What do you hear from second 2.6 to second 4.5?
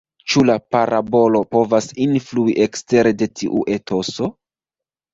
ekstere de tiu etoso?